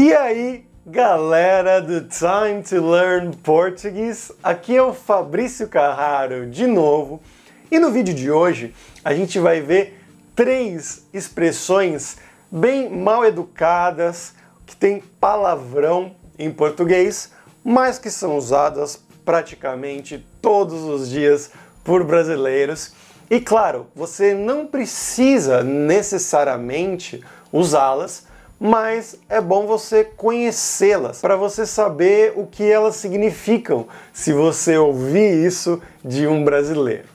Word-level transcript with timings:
E 0.00 0.14
aí, 0.14 0.64
galera 0.86 1.82
do 1.82 2.02
Time 2.02 2.62
to 2.62 2.88
Learn 2.88 3.34
Portuguese, 3.38 4.32
aqui 4.40 4.76
é 4.76 4.80
o 4.80 4.94
Fabrício 4.94 5.66
Carraro 5.66 6.48
de 6.48 6.68
novo. 6.68 7.20
E 7.68 7.80
no 7.80 7.90
vídeo 7.90 8.14
de 8.14 8.30
hoje 8.30 8.72
a 9.04 9.12
gente 9.12 9.40
vai 9.40 9.60
ver 9.60 10.00
três 10.36 11.04
expressões 11.12 12.16
bem 12.48 12.88
mal 12.88 13.24
educadas 13.24 14.34
que 14.64 14.76
tem 14.76 15.02
palavrão 15.18 16.14
em 16.38 16.48
português, 16.48 17.32
mas 17.64 17.98
que 17.98 18.08
são 18.08 18.36
usadas 18.36 19.02
praticamente 19.24 20.24
todos 20.40 20.84
os 20.84 21.10
dias 21.10 21.50
por 21.82 22.04
brasileiros. 22.04 22.92
E 23.28 23.40
claro, 23.40 23.88
você 23.96 24.32
não 24.32 24.64
precisa 24.64 25.64
necessariamente 25.64 27.20
usá-las, 27.52 28.27
mas 28.60 29.16
é 29.28 29.40
bom 29.40 29.66
você 29.66 30.04
conhecê-las 30.04 31.20
para 31.20 31.36
você 31.36 31.64
saber 31.64 32.32
o 32.36 32.46
que 32.46 32.68
elas 32.68 32.96
significam 32.96 33.86
se 34.12 34.32
você 34.32 34.76
ouvir 34.76 35.46
isso 35.46 35.80
de 36.04 36.26
um 36.26 36.44
brasileiro. 36.44 37.08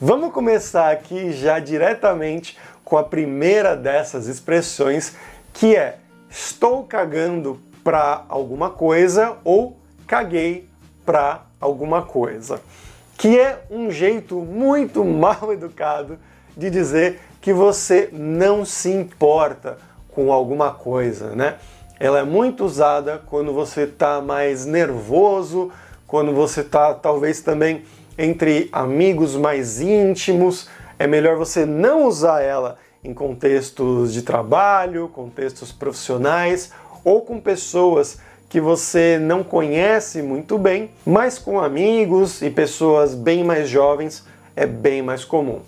Vamos 0.00 0.32
começar 0.32 0.90
aqui 0.90 1.32
já 1.32 1.58
diretamente 1.58 2.58
com 2.84 2.96
a 2.98 3.04
primeira 3.04 3.76
dessas 3.76 4.26
expressões, 4.26 5.14
que 5.52 5.76
é 5.76 5.98
estou 6.28 6.84
cagando 6.84 7.60
para 7.84 8.24
alguma 8.28 8.70
coisa 8.70 9.36
ou 9.44 9.76
caguei 10.06 10.68
para 11.06 11.42
alguma 11.60 12.02
coisa, 12.02 12.60
que 13.16 13.38
é 13.38 13.62
um 13.70 13.90
jeito 13.90 14.36
muito 14.36 15.04
mal 15.06 15.52
educado 15.52 16.18
de 16.56 16.68
dizer 16.68 17.20
que 17.40 17.52
você 17.52 18.08
não 18.12 18.64
se 18.64 18.90
importa 18.90 19.78
com 20.20 20.34
alguma 20.34 20.70
coisa, 20.70 21.34
né? 21.34 21.54
Ela 21.98 22.18
é 22.18 22.24
muito 22.24 22.62
usada 22.62 23.22
quando 23.24 23.54
você 23.54 23.84
está 23.84 24.20
mais 24.20 24.66
nervoso, 24.66 25.72
quando 26.06 26.34
você 26.34 26.60
está 26.60 26.92
talvez 26.92 27.40
também 27.40 27.84
entre 28.18 28.68
amigos 28.70 29.34
mais 29.34 29.80
íntimos. 29.80 30.68
É 30.98 31.06
melhor 31.06 31.38
você 31.38 31.64
não 31.64 32.04
usar 32.06 32.42
ela 32.42 32.76
em 33.02 33.14
contextos 33.14 34.12
de 34.12 34.20
trabalho, 34.20 35.08
contextos 35.08 35.72
profissionais 35.72 36.70
ou 37.02 37.22
com 37.22 37.40
pessoas 37.40 38.18
que 38.50 38.60
você 38.60 39.18
não 39.18 39.42
conhece 39.42 40.20
muito 40.20 40.58
bem, 40.58 40.90
mas 41.06 41.38
com 41.38 41.58
amigos 41.58 42.42
e 42.42 42.50
pessoas 42.50 43.14
bem 43.14 43.42
mais 43.42 43.70
jovens 43.70 44.26
é 44.54 44.66
bem 44.66 45.00
mais 45.00 45.24
comum. 45.24 45.60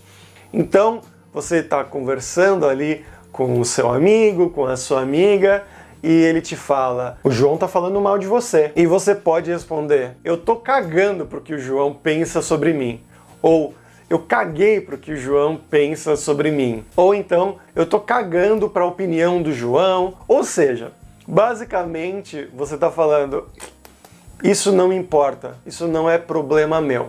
Então, 0.53 1.01
você 1.33 1.61
está 1.61 1.83
conversando 1.83 2.67
ali 2.67 3.03
com 3.33 3.59
o 3.59 3.65
seu 3.65 3.91
amigo, 3.91 4.51
com 4.51 4.67
a 4.67 4.77
sua 4.77 5.01
amiga, 5.01 5.65
e 6.03 6.11
ele 6.11 6.41
te 6.41 6.55
fala: 6.55 7.19
"O 7.25 7.31
João 7.31 7.57
tá 7.57 7.67
falando 7.67 8.01
mal 8.01 8.19
de 8.19 8.27
você". 8.27 8.71
E 8.77 8.87
você 8.87 9.15
pode 9.15 9.51
responder: 9.51 10.17
"Eu 10.23 10.37
tô 10.37 10.57
cagando 10.57 11.27
pro 11.27 11.41
que 11.41 11.55
o 11.55 11.59
João 11.59 11.95
pensa 11.95 12.43
sobre 12.43 12.73
mim". 12.73 13.01
Ou 13.41 13.75
eu 14.13 14.19
caguei 14.19 14.79
pro 14.79 14.99
que 14.99 15.13
o 15.13 15.17
João 15.17 15.57
pensa 15.57 16.17
sobre 16.17 16.51
mim. 16.51 16.85
Ou 16.95 17.15
então, 17.15 17.57
eu 17.75 17.87
tô 17.87 17.99
cagando 17.99 18.69
para 18.69 18.83
a 18.83 18.87
opinião 18.87 19.41
do 19.41 19.55
João. 19.55 20.13
Ou 20.29 20.45
seja, 20.45 20.93
basicamente 21.27 22.47
você 22.55 22.77
tá 22.77 22.91
falando: 22.91 23.49
isso 24.45 24.71
não 24.71 24.93
importa, 24.93 25.57
isso 25.65 25.89
não 25.89 26.11
é 26.11 26.19
problema 26.19 26.79
meu. 26.79 27.09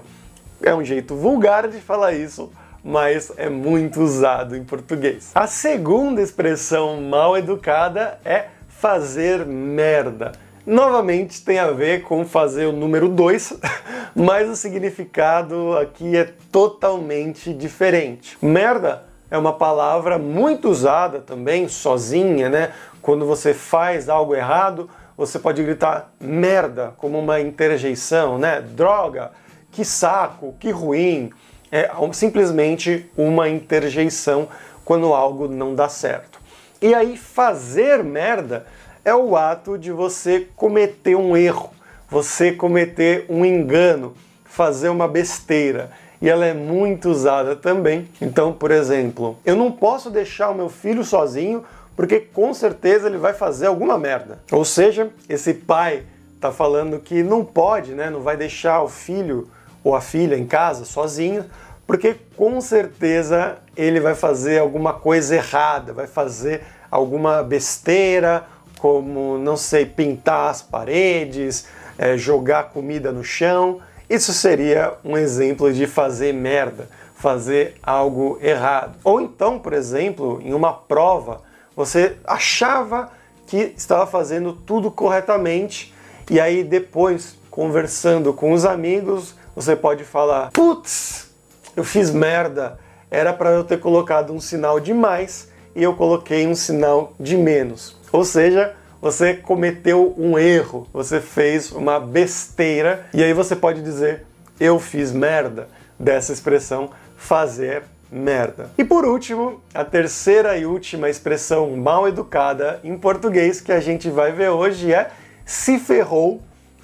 É 0.61 0.73
um 0.73 0.85
jeito 0.85 1.13
vulgar 1.13 1.67
de 1.67 1.79
falar 1.79 2.13
isso, 2.13 2.49
mas 2.83 3.31
é 3.37 3.49
muito 3.49 4.01
usado 4.01 4.55
em 4.55 4.63
português. 4.63 5.31
A 5.33 5.47
segunda 5.47 6.21
expressão 6.21 7.01
mal 7.01 7.37
educada 7.37 8.19
é 8.25 8.47
fazer 8.67 9.45
merda. 9.45 10.33
Novamente 10.65 11.43
tem 11.43 11.59
a 11.59 11.71
ver 11.71 12.03
com 12.03 12.25
fazer 12.25 12.65
o 12.65 12.71
número 12.71 13.07
2, 13.07 13.59
mas 14.15 14.49
o 14.49 14.55
significado 14.55 15.77
aqui 15.77 16.17
é 16.17 16.33
totalmente 16.51 17.53
diferente. 17.53 18.37
Merda 18.41 19.03
é 19.31 19.37
uma 19.37 19.53
palavra 19.53 20.17
muito 20.17 20.69
usada 20.69 21.19
também, 21.19 21.67
sozinha, 21.67 22.49
né? 22.49 22.71
Quando 23.01 23.25
você 23.25 23.53
faz 23.53 24.07
algo 24.07 24.35
errado, 24.35 24.89
você 25.17 25.37
pode 25.37 25.61
gritar 25.63 26.13
merda 26.19 26.93
como 26.97 27.19
uma 27.19 27.39
interjeição, 27.39 28.37
né? 28.37 28.61
Droga, 28.61 29.31
que 29.71 29.83
saco, 29.83 30.55
que 30.59 30.71
ruim 30.71 31.31
é 31.73 31.89
simplesmente 32.11 33.09
uma 33.17 33.49
interjeição 33.49 34.47
quando 34.85 35.11
algo 35.11 35.47
não 35.47 35.73
dá 35.73 35.89
certo. 35.89 36.39
E 36.79 36.93
aí, 36.93 37.17
fazer 37.17 38.03
merda 38.03 38.67
é 39.03 39.15
o 39.15 39.35
ato 39.35 39.75
de 39.75 39.91
você 39.91 40.47
cometer 40.55 41.15
um 41.15 41.35
erro, 41.35 41.71
você 42.07 42.51
cometer 42.51 43.25
um 43.27 43.43
engano, 43.43 44.13
fazer 44.45 44.89
uma 44.89 45.07
besteira. 45.07 45.89
E 46.21 46.29
ela 46.29 46.45
é 46.45 46.53
muito 46.53 47.09
usada 47.09 47.55
também. 47.55 48.07
Então, 48.21 48.53
por 48.53 48.69
exemplo, 48.69 49.35
eu 49.43 49.55
não 49.55 49.71
posso 49.71 50.11
deixar 50.11 50.51
o 50.51 50.55
meu 50.55 50.69
filho 50.69 51.03
sozinho 51.03 51.63
porque 51.95 52.19
com 52.19 52.53
certeza 52.53 53.07
ele 53.07 53.17
vai 53.17 53.33
fazer 53.33 53.65
alguma 53.65 53.97
merda. 53.97 54.37
Ou 54.51 54.63
seja, 54.63 55.09
esse 55.27 55.55
pai 55.55 56.03
está 56.35 56.51
falando 56.51 56.99
que 56.99 57.23
não 57.23 57.43
pode, 57.43 57.93
né, 57.93 58.11
não 58.11 58.21
vai 58.21 58.37
deixar 58.37 58.83
o 58.83 58.87
filho 58.87 59.49
ou 59.83 59.95
a 59.95 60.01
filha 60.01 60.35
em 60.35 60.45
casa 60.45 60.85
sozinho, 60.85 61.45
porque 61.85 62.15
com 62.37 62.61
certeza 62.61 63.57
ele 63.75 63.99
vai 63.99 64.15
fazer 64.15 64.59
alguma 64.59 64.93
coisa 64.93 65.35
errada, 65.35 65.93
vai 65.93 66.07
fazer 66.07 66.61
alguma 66.89 67.43
besteira, 67.43 68.45
como, 68.79 69.37
não 69.37 69.57
sei, 69.57 69.85
pintar 69.85 70.49
as 70.49 70.61
paredes, 70.61 71.67
é, 71.97 72.17
jogar 72.17 72.65
comida 72.65 73.11
no 73.11 73.23
chão. 73.23 73.79
Isso 74.09 74.33
seria 74.33 74.93
um 75.03 75.17
exemplo 75.17 75.71
de 75.71 75.87
fazer 75.87 76.33
merda, 76.33 76.89
fazer 77.15 77.75
algo 77.81 78.37
errado. 78.41 78.97
Ou 79.03 79.21
então, 79.21 79.57
por 79.57 79.73
exemplo, 79.73 80.41
em 80.43 80.53
uma 80.53 80.73
prova, 80.73 81.41
você 81.75 82.17
achava 82.25 83.11
que 83.47 83.73
estava 83.77 84.05
fazendo 84.05 84.53
tudo 84.53 84.91
corretamente 84.91 85.93
e 86.29 86.39
aí 86.39 86.63
depois, 86.63 87.35
conversando 87.49 88.33
com 88.33 88.51
os 88.53 88.65
amigos, 88.65 89.35
você 89.55 89.75
pode 89.75 90.03
falar: 90.03 90.51
putz, 90.51 91.29
eu 91.75 91.83
fiz 91.83 92.11
merda, 92.11 92.79
era 93.09 93.33
para 93.33 93.51
eu 93.51 93.63
ter 93.63 93.79
colocado 93.79 94.33
um 94.33 94.39
sinal 94.39 94.79
de 94.79 94.93
mais 94.93 95.49
e 95.75 95.83
eu 95.83 95.95
coloquei 95.95 96.47
um 96.47 96.55
sinal 96.55 97.13
de 97.19 97.35
menos. 97.35 97.97
Ou 98.11 98.23
seja, 98.23 98.75
você 99.01 99.33
cometeu 99.33 100.13
um 100.17 100.37
erro, 100.37 100.87
você 100.93 101.19
fez 101.19 101.71
uma 101.71 101.99
besteira 101.99 103.05
e 103.13 103.23
aí 103.23 103.33
você 103.33 103.55
pode 103.55 103.81
dizer 103.81 104.25
eu 104.59 104.79
fiz 104.79 105.11
merda 105.11 105.67
dessa 105.99 106.31
expressão 106.31 106.91
fazer 107.17 107.83
merda. 108.11 108.69
E 108.77 108.83
por 108.83 109.05
último, 109.05 109.61
a 109.73 109.83
terceira 109.83 110.57
e 110.57 110.65
última 110.65 111.09
expressão 111.09 111.75
mal 111.75 112.07
educada 112.07 112.79
em 112.83 112.97
português 112.97 113.59
que 113.59 113.71
a 113.71 113.79
gente 113.79 114.09
vai 114.09 114.31
ver 114.31 114.49
hoje 114.49 114.93
é 114.93 115.11
se 115.45 115.79
ferrou 115.79 116.41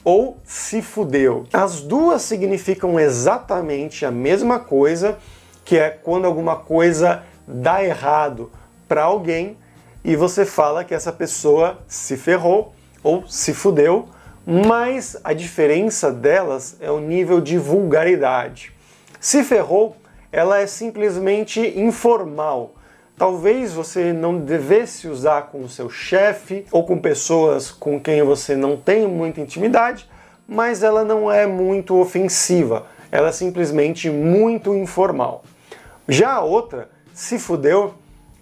ou 0.10 0.40
se 0.44 0.82
fudeu. 0.82 1.46
As 1.54 1.82
duas 1.82 2.24
significam 2.24 3.00
exatamente 3.00 4.08
a 4.08 4.10
mesma 4.10 4.58
coisa, 4.58 5.20
que 5.64 5.78
é 5.78 5.92
quando 5.92 6.26
alguma 6.26 6.56
coisa 6.56 7.22
dá 7.48 7.84
errado 7.84 8.52
para 8.88 9.04
alguém 9.04 9.56
e 10.04 10.16
você 10.16 10.48
fala 10.48 10.84
que 10.84 10.96
essa 10.96 11.14
pessoa 11.14 11.78
se 11.88 12.18
ferrou 12.18 12.74
ou 13.04 13.28
se 13.28 13.54
fudeu, 13.54 14.10
mas 14.48 15.16
a 15.24 15.32
diferença 15.32 16.12
delas 16.12 16.76
é 16.80 16.90
o 16.90 17.00
nível 17.00 17.40
de 17.40 17.60
vulgaridade. 17.60 18.74
Se 19.20 19.44
ferrou, 19.44 19.96
ela 20.32 20.58
é 20.58 20.66
simplesmente 20.66 21.60
informal 21.80 22.74
Talvez 23.20 23.74
você 23.74 24.14
não 24.14 24.38
devesse 24.38 25.06
usar 25.06 25.48
com 25.48 25.60
o 25.60 25.68
seu 25.68 25.90
chefe 25.90 26.66
ou 26.72 26.86
com 26.86 26.98
pessoas 26.98 27.70
com 27.70 28.00
quem 28.00 28.24
você 28.24 28.56
não 28.56 28.78
tem 28.78 29.06
muita 29.06 29.42
intimidade, 29.42 30.10
mas 30.48 30.84
ela 30.84 31.04
não 31.04 31.30
é 31.30 31.46
muito 31.46 32.00
ofensiva, 32.00 32.86
ela 33.12 33.28
é 33.28 33.32
simplesmente 33.34 34.10
muito 34.10 34.74
informal. 34.74 35.44
Já 36.08 36.32
a 36.32 36.40
outra, 36.46 36.88
se 37.14 37.38
fudeu, 37.38 37.94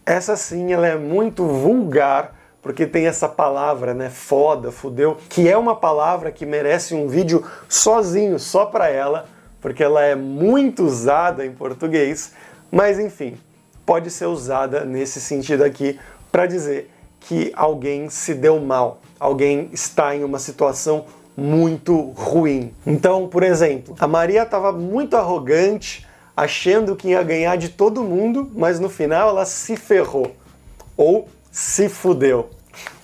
essa 0.06 0.38
sim 0.38 0.72
ela 0.72 0.86
é 0.86 0.96
muito 0.96 1.48
vulgar, 1.48 2.36
porque 2.62 2.86
tem 2.86 3.08
essa 3.08 3.28
palavra, 3.28 3.96
né, 3.96 4.12
foda, 4.12 4.72
fudeu, 4.72 5.18
que 5.28 5.50
é 5.50 5.58
uma 5.58 5.76
palavra 5.76 6.32
que 6.32 6.46
merece 6.46 6.94
um 6.94 7.08
vídeo 7.08 7.44
sozinho, 7.68 8.38
só 8.38 8.68
para 8.68 8.88
ela, 8.90 9.26
porque 9.60 9.84
ela 9.84 10.04
é 10.04 10.14
muito 10.14 10.84
usada 10.84 11.44
em 11.44 11.52
português, 11.52 12.32
mas 12.72 13.00
enfim, 13.00 13.40
pode 13.88 14.12
ser 14.12 14.26
usada 14.26 14.84
nesse 14.84 15.22
sentido 15.22 15.64
aqui 15.64 15.98
para 16.30 16.46
dizer 16.46 16.92
que 17.22 17.54
alguém 17.56 18.10
se 18.10 18.34
deu 18.34 18.60
mal, 18.60 19.00
alguém 19.18 19.70
está 19.72 20.14
em 20.14 20.26
uma 20.26 20.40
situação 20.40 21.06
muito 21.38 22.12
ruim. 22.12 22.74
Então, 22.86 23.30
por 23.30 23.44
exemplo, 23.44 23.96
a 23.98 24.06
Maria 24.06 24.44
estava 24.44 24.74
muito 24.74 25.16
arrogante, 25.16 26.06
achando 26.36 26.98
que 26.98 27.10
ia 27.10 27.24
ganhar 27.24 27.56
de 27.56 27.70
todo 27.70 28.04
mundo, 28.04 28.52
mas 28.54 28.78
no 28.78 28.90
final 28.90 29.30
ela 29.30 29.46
se 29.46 29.78
ferrou 29.78 30.36
ou 30.98 31.30
se 31.50 31.88
fudeu. 31.88 32.50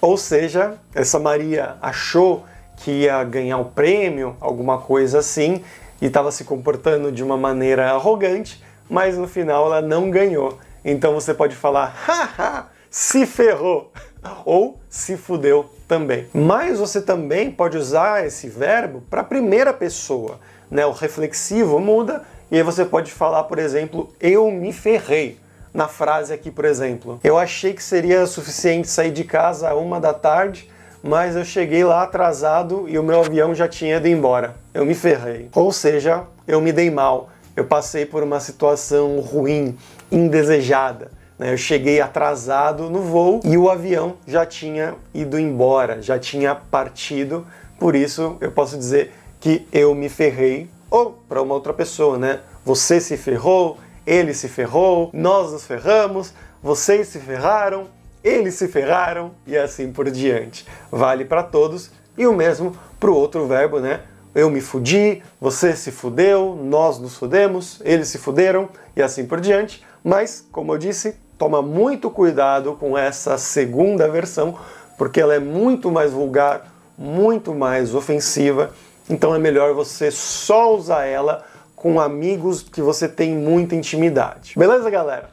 Ou 0.01 0.18
seja, 0.18 0.74
essa 0.94 1.18
Maria 1.18 1.77
achou 1.81 2.44
que 2.75 2.91
ia 2.91 3.24
ganhar 3.24 3.57
o 3.57 3.65
prêmio, 3.65 4.36
alguma 4.41 4.79
coisa 4.79 5.19
assim, 5.19 5.63
e 6.01 6.07
estava 6.07 6.29
se 6.29 6.44
comportando 6.44 7.09
de 7.09 7.24
uma 7.24 7.38
maneira 7.38 7.91
arrogante, 7.91 8.62
mas 8.89 9.18
no 9.18 9.27
final 9.29 9.68
ela 9.68 9.81
não 9.81 10.12
ganhou. 10.12 10.59
Então 10.83 11.13
você 11.13 11.33
pode 11.33 11.56
falar, 11.56 11.85
haha, 11.85 12.68
se 12.89 13.25
ferrou, 13.25 13.91
ou 14.45 14.80
se 14.89 15.18
fudeu 15.18 15.69
também. 15.88 16.27
Mas 16.33 16.80
você 16.80 17.01
também 17.01 17.51
pode 17.51 17.77
usar 17.77 18.25
esse 18.25 18.47
verbo 18.47 19.03
para 19.09 19.21
a 19.21 19.24
primeira 19.24 19.74
pessoa, 19.74 20.39
né? 20.69 20.85
O 20.85 20.91
reflexivo 20.91 21.80
muda 21.80 22.24
e 22.51 22.57
aí 22.57 22.63
você 22.63 22.85
pode 22.85 23.12
falar, 23.12 23.45
por 23.45 23.57
exemplo, 23.57 24.13
eu 24.21 24.51
me 24.51 24.71
ferrei. 24.71 25.39
Na 25.74 25.88
frase 25.88 26.31
aqui, 26.31 26.51
por 26.51 26.65
exemplo, 26.65 27.19
eu 27.24 27.36
achei 27.36 27.74
que 27.74 27.81
seria 27.81 28.27
suficiente 28.27 28.88
sair 28.88 29.12
de 29.12 29.24
casa 29.24 29.71
a 29.71 29.75
uma 29.75 30.00
da 30.00 30.13
tarde, 30.13 30.69
mas 31.01 31.36
eu 31.36 31.44
cheguei 31.44 31.83
lá 31.83 32.03
atrasado 32.03 32.86
e 32.88 33.00
o 33.00 33.01
meu 33.01 33.21
avião 33.21 33.56
já 33.56 33.68
tinha 33.68 33.97
ido 33.97 34.07
embora. 34.07 34.53
Eu 34.71 34.86
me 34.86 34.94
ferrei. 34.94 35.50
Ou 35.56 35.71
seja, 35.71 36.25
eu 36.47 36.62
me 36.62 36.71
dei 36.71 36.91
mal. 36.91 37.31
Eu 37.55 37.65
passei 37.65 38.05
por 38.05 38.23
uma 38.23 38.39
situação 38.39 39.19
ruim, 39.19 39.77
indesejada. 40.11 41.11
Né? 41.38 41.53
Eu 41.53 41.57
cheguei 41.57 42.01
atrasado 42.01 42.89
no 42.89 43.01
voo 43.01 43.41
e 43.44 43.57
o 43.57 43.69
avião 43.69 44.15
já 44.25 44.45
tinha 44.45 44.95
ido 45.13 45.39
embora, 45.39 46.01
já 46.01 46.17
tinha 46.17 46.55
partido. 46.55 47.45
Por 47.79 47.95
isso 47.95 48.38
eu 48.41 48.51
posso 48.51 48.77
dizer 48.77 49.13
que 49.39 49.67
eu 49.71 49.94
me 49.94 50.09
ferrei. 50.09 50.69
Ou 50.89 51.11
para 51.27 51.41
uma 51.41 51.53
outra 51.53 51.73
pessoa, 51.73 52.17
né? 52.17 52.39
Você 52.63 53.00
se 53.00 53.17
ferrou, 53.17 53.77
ele 54.05 54.33
se 54.33 54.47
ferrou, 54.47 55.09
nós 55.11 55.51
nos 55.51 55.65
ferramos, 55.65 56.33
vocês 56.61 57.07
se 57.07 57.19
ferraram, 57.19 57.88
eles 58.23 58.53
se 58.53 58.67
ferraram 58.67 59.31
e 59.45 59.57
assim 59.57 59.91
por 59.91 60.09
diante. 60.09 60.65
Vale 60.91 61.25
para 61.25 61.44
todos 61.44 61.91
e 62.17 62.25
o 62.27 62.33
mesmo 62.33 62.75
para 63.00 63.11
o 63.11 63.15
outro 63.15 63.47
verbo, 63.47 63.79
né? 63.79 64.01
Eu 64.35 64.50
me 64.50 64.62
fudi, 64.62 65.21
você 65.39 65.75
se 65.75 65.91
fudeu, 65.91 66.57
nós 66.62 66.97
nos 67.00 67.15
fudemos, 67.15 67.81
eles 67.85 68.07
se 68.07 68.18
fuderam 68.18 68.68
e 68.95 69.01
assim 69.01 69.25
por 69.25 69.39
diante. 69.39 69.83
Mas, 70.03 70.47
como 70.51 70.74
eu 70.74 70.77
disse, 70.77 71.15
toma 71.38 71.62
muito 71.62 72.09
cuidado 72.09 72.74
com 72.74 72.97
essa 72.97 73.38
segunda 73.38 74.09
versão, 74.09 74.57
porque 74.97 75.21
ela 75.21 75.35
é 75.35 75.39
muito 75.39 75.91
mais 75.91 76.12
vulgar, 76.12 76.74
muito 76.97 77.53
mais 77.53 77.94
ofensiva. 77.94 78.71
Então 79.09 79.35
é 79.35 79.39
melhor 79.39 79.74
você 79.74 80.09
só 80.09 80.75
usar 80.75 81.06
ela 81.06 81.45
com 81.75 82.00
amigos 82.00 82.63
que 82.63 82.81
você 82.81 83.07
tem 83.07 83.36
muita 83.36 83.75
intimidade. 83.75 84.53
Beleza, 84.57 84.89
galera? 84.89 85.29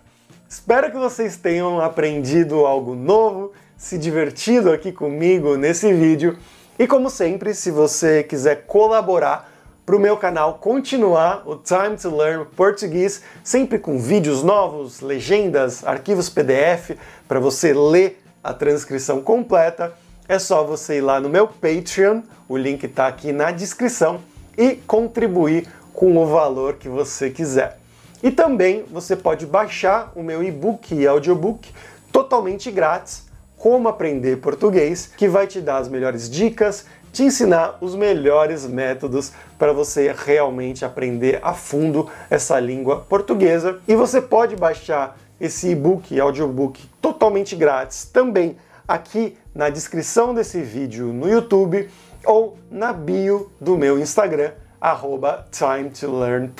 Espero 0.48 0.90
que 0.90 0.98
vocês 0.98 1.36
tenham 1.36 1.80
aprendido 1.80 2.66
algo 2.66 2.96
novo, 2.96 3.52
se 3.76 3.96
divertido 3.96 4.72
aqui 4.72 4.90
comigo 4.90 5.56
nesse 5.56 5.92
vídeo. 5.92 6.36
E 6.80 6.86
como 6.86 7.10
sempre, 7.10 7.52
se 7.52 7.70
você 7.70 8.22
quiser 8.22 8.64
colaborar 8.66 9.52
para 9.84 9.94
o 9.94 9.98
meu 9.98 10.16
canal 10.16 10.54
continuar 10.54 11.42
o 11.46 11.54
Time 11.54 11.94
to 11.94 12.08
Learn 12.08 12.46
Português, 12.56 13.20
sempre 13.44 13.78
com 13.78 13.98
vídeos 13.98 14.42
novos, 14.42 15.02
legendas, 15.02 15.86
arquivos 15.86 16.30
PDF 16.30 16.92
para 17.28 17.38
você 17.38 17.74
ler 17.74 18.22
a 18.42 18.54
transcrição 18.54 19.20
completa, 19.20 19.92
é 20.26 20.38
só 20.38 20.64
você 20.64 20.96
ir 20.96 21.00
lá 21.02 21.20
no 21.20 21.28
meu 21.28 21.46
Patreon, 21.46 22.22
o 22.48 22.56
link 22.56 22.82
está 22.84 23.08
aqui 23.08 23.30
na 23.30 23.50
descrição, 23.50 24.22
e 24.56 24.76
contribuir 24.76 25.68
com 25.92 26.16
o 26.16 26.24
valor 26.24 26.76
que 26.76 26.88
você 26.88 27.28
quiser. 27.28 27.78
E 28.22 28.30
também 28.30 28.86
você 28.90 29.14
pode 29.14 29.44
baixar 29.44 30.12
o 30.16 30.22
meu 30.22 30.42
e-book 30.42 30.94
e 30.94 31.06
audiobook 31.06 31.74
totalmente 32.10 32.70
grátis, 32.70 33.28
Como 33.60 33.90
Aprender 33.90 34.38
Português, 34.38 35.12
que 35.18 35.28
vai 35.28 35.46
te 35.46 35.60
dar 35.60 35.76
as 35.76 35.86
melhores 35.86 36.30
dicas, 36.30 36.86
te 37.12 37.24
ensinar 37.24 37.76
os 37.82 37.94
melhores 37.94 38.66
métodos 38.66 39.32
para 39.58 39.70
você 39.70 40.14
realmente 40.16 40.82
aprender 40.82 41.38
a 41.42 41.52
fundo 41.52 42.08
essa 42.30 42.58
língua 42.58 43.00
portuguesa. 43.06 43.78
E 43.86 43.94
você 43.94 44.22
pode 44.22 44.56
baixar 44.56 45.18
esse 45.38 45.68
e-book 45.68 46.18
audiobook 46.18 46.88
totalmente 47.02 47.54
grátis 47.54 48.06
também 48.06 48.56
aqui 48.88 49.36
na 49.54 49.68
descrição 49.68 50.32
desse 50.32 50.62
vídeo 50.62 51.08
no 51.12 51.28
YouTube 51.28 51.86
ou 52.24 52.56
na 52.70 52.94
bio 52.94 53.52
do 53.60 53.76
meu 53.76 53.98
Instagram, 53.98 54.52
arroba 54.80 55.44
Time 55.50 55.90
to 55.90 56.18
Learn. 56.18 56.50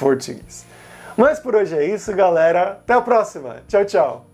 Mas 1.16 1.40
por 1.40 1.54
hoje 1.54 1.78
é 1.78 1.86
isso, 1.86 2.14
galera. 2.14 2.72
Até 2.72 2.92
a 2.92 3.00
próxima. 3.00 3.62
Tchau, 3.66 3.86
tchau. 3.86 4.26